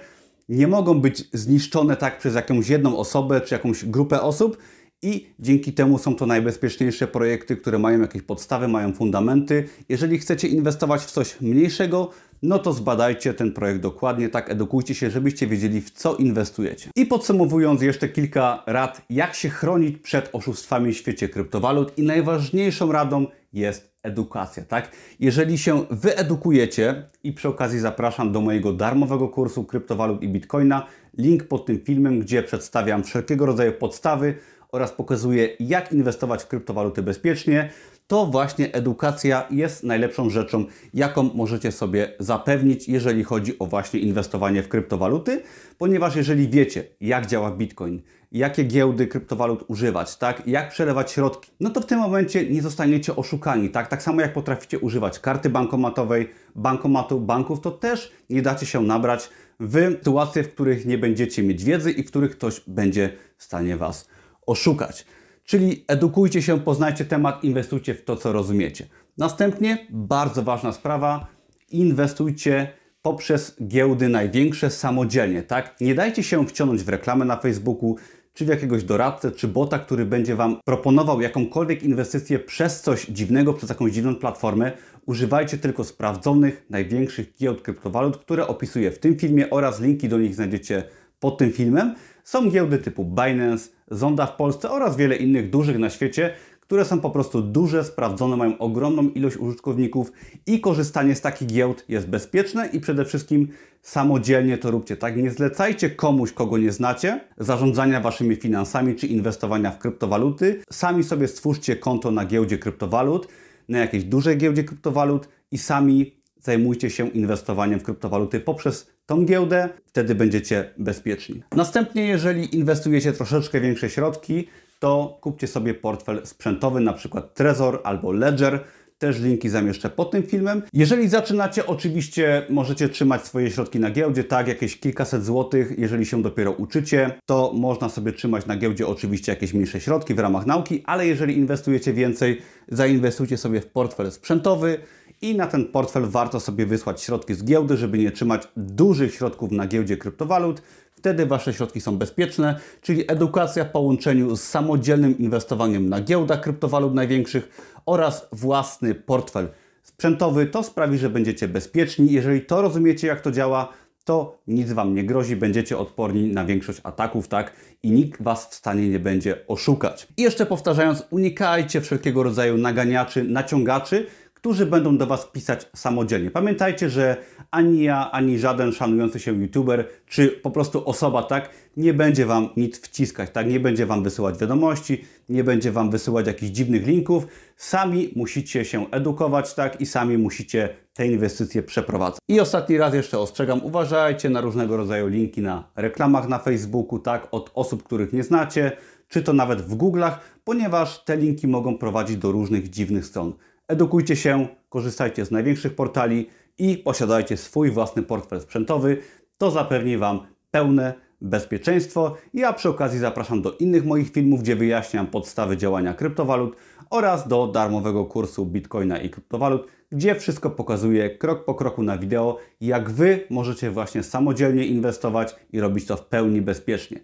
nie 0.48 0.68
mogą 0.68 1.00
być 1.00 1.24
zniszczone 1.32 1.96
tak 1.96 2.18
przez 2.18 2.34
jakąś 2.34 2.68
jedną 2.68 2.96
osobę 2.96 3.40
czy 3.40 3.54
jakąś 3.54 3.84
grupę 3.84 4.20
osób 4.20 4.58
i 5.02 5.26
dzięki 5.38 5.72
temu 5.72 5.98
są 5.98 6.14
to 6.14 6.26
najbezpieczniejsze 6.26 7.06
projekty, 7.06 7.56
które 7.56 7.78
mają 7.78 8.00
jakieś 8.00 8.22
podstawy, 8.22 8.68
mają 8.68 8.92
fundamenty. 8.92 9.68
Jeżeli 9.88 10.18
chcecie 10.18 10.48
inwestować 10.48 11.02
w 11.02 11.10
coś 11.10 11.40
mniejszego, 11.40 12.10
no 12.42 12.58
to 12.58 12.72
zbadajcie 12.72 13.34
ten 13.34 13.52
projekt 13.52 13.80
dokładnie, 13.80 14.28
tak 14.28 14.50
edukujcie 14.50 14.94
się, 14.94 15.10
żebyście 15.10 15.46
wiedzieli 15.46 15.80
w 15.80 15.90
co 15.90 16.16
inwestujecie. 16.16 16.90
I 16.96 17.06
podsumowując 17.06 17.82
jeszcze 17.82 18.08
kilka 18.08 18.62
rad, 18.66 19.02
jak 19.10 19.34
się 19.34 19.48
chronić 19.48 19.98
przed 19.98 20.30
oszustwami 20.32 20.92
w 20.92 20.96
świecie 20.96 21.28
kryptowalut 21.28 21.98
i 21.98 22.02
najważniejszą 22.02 22.92
radą 22.92 23.26
jest 23.52 23.87
edukacja, 24.02 24.64
tak? 24.64 24.90
Jeżeli 25.20 25.58
się 25.58 25.84
wyedukujecie 25.90 27.08
i 27.24 27.32
przy 27.32 27.48
okazji 27.48 27.78
zapraszam 27.78 28.32
do 28.32 28.40
mojego 28.40 28.72
darmowego 28.72 29.28
kursu 29.28 29.64
kryptowalut 29.64 30.22
i 30.22 30.28
bitcoina, 30.28 30.86
link 31.18 31.44
pod 31.44 31.66
tym 31.66 31.80
filmem, 31.80 32.20
gdzie 32.20 32.42
przedstawiam 32.42 33.04
wszelkiego 33.04 33.46
rodzaju 33.46 33.72
podstawy 33.72 34.34
oraz 34.72 34.92
pokazuję 34.92 35.48
jak 35.60 35.92
inwestować 35.92 36.42
w 36.42 36.48
kryptowaluty 36.48 37.02
bezpiecznie, 37.02 37.70
to 38.08 38.26
właśnie 38.26 38.72
edukacja 38.72 39.46
jest 39.50 39.84
najlepszą 39.84 40.30
rzeczą, 40.30 40.64
jaką 40.94 41.22
możecie 41.34 41.72
sobie 41.72 42.12
zapewnić, 42.18 42.88
jeżeli 42.88 43.24
chodzi 43.24 43.58
o 43.58 43.66
właśnie 43.66 44.00
inwestowanie 44.00 44.62
w 44.62 44.68
kryptowaluty, 44.68 45.42
ponieważ 45.78 46.16
jeżeli 46.16 46.48
wiecie, 46.48 46.84
jak 47.00 47.26
działa 47.26 47.50
Bitcoin, 47.50 48.02
jakie 48.32 48.64
giełdy 48.64 49.06
kryptowalut 49.06 49.64
używać, 49.68 50.16
tak, 50.16 50.42
jak 50.46 50.70
przelewać 50.70 51.12
środki, 51.12 51.50
no 51.60 51.70
to 51.70 51.80
w 51.80 51.86
tym 51.86 51.98
momencie 51.98 52.50
nie 52.50 52.62
zostaniecie 52.62 53.16
oszukani, 53.16 53.70
tak, 53.70 53.88
tak 53.88 54.02
samo 54.02 54.20
jak 54.20 54.32
potraficie 54.32 54.78
używać 54.78 55.18
karty 55.18 55.50
bankomatowej, 55.50 56.30
bankomatu, 56.54 57.20
banków, 57.20 57.60
to 57.60 57.70
też 57.70 58.12
nie 58.30 58.42
dacie 58.42 58.66
się 58.66 58.82
nabrać 58.82 59.30
w 59.60 59.72
sytuacje, 59.72 60.42
w 60.42 60.54
których 60.54 60.86
nie 60.86 60.98
będziecie 60.98 61.42
mieć 61.42 61.64
wiedzy 61.64 61.90
i 61.90 62.02
w 62.02 62.06
których 62.06 62.30
ktoś 62.30 62.60
będzie 62.66 63.12
w 63.36 63.44
stanie 63.44 63.76
Was 63.76 64.08
oszukać. 64.46 65.06
Czyli 65.48 65.84
edukujcie 65.86 66.42
się, 66.42 66.60
poznajcie 66.60 67.04
temat, 67.04 67.44
inwestujcie 67.44 67.94
w 67.94 68.04
to, 68.04 68.16
co 68.16 68.32
rozumiecie. 68.32 68.86
Następnie, 69.18 69.86
bardzo 69.90 70.42
ważna 70.42 70.72
sprawa, 70.72 71.26
inwestujcie 71.70 72.72
poprzez 73.02 73.56
giełdy 73.66 74.08
największe 74.08 74.70
samodzielnie, 74.70 75.42
tak? 75.42 75.80
Nie 75.80 75.94
dajcie 75.94 76.22
się 76.22 76.46
wciągnąć 76.46 76.82
w 76.82 76.88
reklamę 76.88 77.24
na 77.24 77.36
Facebooku, 77.36 77.96
czy 78.34 78.44
w 78.44 78.48
jakiegoś 78.48 78.84
doradcę, 78.84 79.32
czy 79.32 79.48
bota, 79.48 79.78
który 79.78 80.06
będzie 80.06 80.36
Wam 80.36 80.60
proponował 80.64 81.20
jakąkolwiek 81.20 81.82
inwestycję 81.82 82.38
przez 82.38 82.80
coś 82.80 83.06
dziwnego, 83.06 83.54
przez 83.54 83.68
jakąś 83.68 83.92
dziwną 83.92 84.14
platformę. 84.14 84.72
Używajcie 85.06 85.58
tylko 85.58 85.84
sprawdzonych, 85.84 86.66
największych 86.70 87.32
giełd 87.40 87.62
kryptowalut, 87.62 88.16
które 88.16 88.46
opisuję 88.46 88.90
w 88.90 88.98
tym 88.98 89.16
filmie 89.18 89.50
oraz 89.50 89.80
linki 89.80 90.08
do 90.08 90.18
nich 90.18 90.34
znajdziecie 90.34 90.82
pod 91.20 91.38
tym 91.38 91.52
filmem. 91.52 91.94
Są 92.24 92.50
giełdy 92.50 92.78
typu 92.78 93.04
Binance, 93.04 93.70
Zonda 93.90 94.26
w 94.26 94.36
Polsce 94.36 94.70
oraz 94.70 94.96
wiele 94.96 95.16
innych 95.16 95.50
dużych 95.50 95.78
na 95.78 95.90
świecie, 95.90 96.34
które 96.60 96.84
są 96.84 97.00
po 97.00 97.10
prostu 97.10 97.42
duże, 97.42 97.84
sprawdzone, 97.84 98.36
mają 98.36 98.58
ogromną 98.58 99.08
ilość 99.08 99.36
użytkowników 99.36 100.12
i 100.46 100.60
korzystanie 100.60 101.14
z 101.14 101.20
takich 101.20 101.48
giełd 101.48 101.84
jest 101.88 102.08
bezpieczne 102.08 102.68
i 102.72 102.80
przede 102.80 103.04
wszystkim 103.04 103.48
samodzielnie 103.82 104.58
to 104.58 104.70
róbcie, 104.70 104.96
tak? 104.96 105.16
Nie 105.16 105.30
zlecajcie 105.30 105.90
komuś, 105.90 106.32
kogo 106.32 106.58
nie 106.58 106.72
znacie, 106.72 107.20
zarządzania 107.38 108.00
waszymi 108.00 108.36
finansami 108.36 108.94
czy 108.94 109.06
inwestowania 109.06 109.70
w 109.70 109.78
kryptowaluty. 109.78 110.62
Sami 110.70 111.04
sobie 111.04 111.28
stwórzcie 111.28 111.76
konto 111.76 112.10
na 112.10 112.24
giełdzie 112.24 112.58
kryptowalut, 112.58 113.28
na 113.68 113.78
jakiejś 113.78 114.04
dużej 114.04 114.36
giełdzie 114.36 114.64
kryptowalut 114.64 115.28
i 115.50 115.58
sami 115.58 116.17
zajmujcie 116.48 116.90
się 116.90 117.08
inwestowaniem 117.08 117.80
w 117.80 117.82
kryptowaluty 117.82 118.40
poprzez 118.40 118.90
tą 119.06 119.24
giełdę, 119.24 119.68
wtedy 119.86 120.14
będziecie 120.14 120.70
bezpieczni. 120.78 121.42
Następnie, 121.56 122.06
jeżeli 122.06 122.56
inwestujecie 122.56 123.12
troszeczkę 123.12 123.60
większe 123.60 123.90
środki, 123.90 124.48
to 124.78 125.18
kupcie 125.20 125.46
sobie 125.46 125.74
portfel 125.74 126.26
sprzętowy, 126.26 126.80
na 126.80 126.92
przykład 126.92 127.34
Trezor 127.34 127.80
albo 127.84 128.12
Ledger. 128.12 128.60
Też 128.98 129.20
linki 129.20 129.48
zamieszczę 129.48 129.90
pod 129.90 130.10
tym 130.10 130.22
filmem. 130.22 130.62
Jeżeli 130.72 131.08
zaczynacie, 131.08 131.66
oczywiście 131.66 132.46
możecie 132.50 132.88
trzymać 132.88 133.26
swoje 133.26 133.50
środki 133.50 133.80
na 133.80 133.90
giełdzie, 133.90 134.24
tak, 134.24 134.48
jakieś 134.48 134.80
kilkaset 134.80 135.24
złotych. 135.24 135.78
Jeżeli 135.78 136.06
się 136.06 136.22
dopiero 136.22 136.52
uczycie, 136.52 137.10
to 137.26 137.52
można 137.54 137.88
sobie 137.88 138.12
trzymać 138.12 138.46
na 138.46 138.56
giełdzie 138.56 138.86
oczywiście 138.86 139.32
jakieś 139.32 139.54
mniejsze 139.54 139.80
środki 139.80 140.14
w 140.14 140.18
ramach 140.18 140.46
nauki, 140.46 140.82
ale 140.86 141.06
jeżeli 141.06 141.36
inwestujecie 141.36 141.92
więcej, 141.92 142.40
zainwestujcie 142.68 143.36
sobie 143.36 143.60
w 143.60 143.66
portfel 143.66 144.12
sprzętowy 144.12 144.78
i 145.22 145.36
na 145.36 145.46
ten 145.46 145.64
portfel 145.64 146.06
warto 146.06 146.40
sobie 146.40 146.66
wysłać 146.66 147.02
środki 147.02 147.34
z 147.34 147.44
giełdy, 147.44 147.76
żeby 147.76 147.98
nie 147.98 148.10
trzymać 148.10 148.48
dużych 148.56 149.14
środków 149.14 149.52
na 149.52 149.66
giełdzie 149.66 149.96
kryptowalut. 149.96 150.62
Wtedy 150.98 151.26
Wasze 151.26 151.54
środki 151.54 151.80
są 151.80 151.98
bezpieczne, 151.98 152.60
czyli 152.80 153.10
edukacja 153.10 153.64
w 153.64 153.70
połączeniu 153.70 154.36
z 154.36 154.42
samodzielnym 154.42 155.18
inwestowaniem 155.18 155.88
na 155.88 156.00
giełdach 156.00 156.40
kryptowalut 156.40 156.94
największych 156.94 157.48
oraz 157.86 158.28
własny 158.32 158.94
portfel 158.94 159.48
sprzętowy. 159.82 160.46
To 160.46 160.62
sprawi, 160.62 160.98
że 160.98 161.10
będziecie 161.10 161.48
bezpieczni. 161.48 162.12
Jeżeli 162.12 162.40
to 162.40 162.62
rozumiecie, 162.62 163.06
jak 163.06 163.20
to 163.20 163.30
działa, 163.30 163.72
to 164.04 164.38
nic 164.46 164.72
Wam 164.72 164.94
nie 164.94 165.04
grozi, 165.04 165.36
będziecie 165.36 165.78
odporni 165.78 166.32
na 166.32 166.44
większość 166.44 166.80
ataków, 166.82 167.28
tak? 167.28 167.52
I 167.82 167.90
nikt 167.90 168.22
Was 168.22 168.46
w 168.46 168.54
stanie 168.54 168.88
nie 168.88 168.98
będzie 168.98 169.46
oszukać. 169.46 170.08
I 170.16 170.22
jeszcze 170.22 170.46
powtarzając, 170.46 171.04
unikajcie 171.10 171.80
wszelkiego 171.80 172.22
rodzaju 172.22 172.56
naganiaczy, 172.56 173.24
naciągaczy, 173.24 174.06
którzy 174.38 174.66
będą 174.66 174.98
do 174.98 175.06
Was 175.06 175.26
pisać 175.26 175.66
samodzielnie. 175.76 176.30
Pamiętajcie, 176.30 176.90
że 176.90 177.16
ani 177.50 177.82
ja, 177.82 178.10
ani 178.10 178.38
żaden 178.38 178.72
szanujący 178.72 179.20
się 179.20 179.32
youtuber, 179.40 179.88
czy 180.06 180.28
po 180.28 180.50
prostu 180.50 180.88
osoba, 180.88 181.22
tak, 181.22 181.50
nie 181.76 181.94
będzie 181.94 182.26
Wam 182.26 182.48
nic 182.56 182.80
wciskać, 182.80 183.30
tak, 183.30 183.48
nie 183.48 183.60
będzie 183.60 183.86
Wam 183.86 184.02
wysyłać 184.02 184.38
wiadomości, 184.38 185.04
nie 185.28 185.44
będzie 185.44 185.72
Wam 185.72 185.90
wysyłać 185.90 186.26
jakichś 186.26 186.52
dziwnych 186.52 186.86
linków. 186.86 187.26
Sami 187.56 188.12
musicie 188.16 188.64
się 188.64 188.90
edukować, 188.90 189.54
tak, 189.54 189.80
i 189.80 189.86
sami 189.86 190.18
musicie 190.18 190.68
te 190.94 191.06
inwestycje 191.06 191.62
przeprowadzać. 191.62 192.20
I 192.28 192.40
ostatni 192.40 192.78
raz 192.78 192.94
jeszcze 192.94 193.18
ostrzegam, 193.18 193.64
uważajcie 193.64 194.30
na 194.30 194.40
różnego 194.40 194.76
rodzaju 194.76 195.08
linki 195.08 195.42
na 195.42 195.70
reklamach 195.76 196.28
na 196.28 196.38
Facebooku, 196.38 196.98
tak, 196.98 197.28
od 197.30 197.50
osób, 197.54 197.82
których 197.82 198.12
nie 198.12 198.22
znacie, 198.22 198.72
czy 199.08 199.22
to 199.22 199.32
nawet 199.32 199.62
w 199.62 199.76
Google'ach, 199.76 200.12
ponieważ 200.44 201.04
te 201.04 201.16
linki 201.16 201.48
mogą 201.48 201.78
prowadzić 201.78 202.16
do 202.16 202.32
różnych 202.32 202.70
dziwnych 202.70 203.06
stron. 203.06 203.32
Edukujcie 203.68 204.16
się, 204.16 204.46
korzystajcie 204.68 205.24
z 205.24 205.30
największych 205.30 205.74
portali 205.74 206.26
i 206.58 206.78
posiadajcie 206.78 207.36
swój 207.36 207.70
własny 207.70 208.02
portfel 208.02 208.40
sprzętowy. 208.40 208.96
To 209.38 209.50
zapewni 209.50 209.98
Wam 209.98 210.20
pełne 210.50 210.94
bezpieczeństwo. 211.20 212.16
Ja 212.34 212.52
przy 212.52 212.68
okazji 212.68 212.98
zapraszam 212.98 213.42
do 213.42 213.52
innych 213.52 213.84
moich 213.84 214.12
filmów, 214.12 214.42
gdzie 214.42 214.56
wyjaśniam 214.56 215.06
podstawy 215.06 215.56
działania 215.56 215.94
kryptowalut 215.94 216.56
oraz 216.90 217.28
do 217.28 217.46
darmowego 217.46 218.04
kursu 218.04 218.46
Bitcoina 218.46 218.98
i 218.98 219.10
kryptowalut, 219.10 219.66
gdzie 219.92 220.14
wszystko 220.14 220.50
pokazuję 220.50 221.10
krok 221.10 221.44
po 221.44 221.54
kroku 221.54 221.82
na 221.82 221.98
wideo, 221.98 222.38
jak 222.60 222.90
Wy 222.90 223.26
możecie 223.30 223.70
właśnie 223.70 224.02
samodzielnie 224.02 224.66
inwestować 224.66 225.36
i 225.52 225.60
robić 225.60 225.86
to 225.86 225.96
w 225.96 226.06
pełni 226.06 226.42
bezpiecznie. 226.42 227.00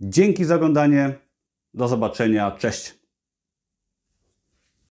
Dzięki 0.00 0.44
za 0.44 0.54
oglądanie. 0.54 1.14
Do 1.74 1.88
zobaczenia. 1.88 2.50
Cześć. 2.50 3.01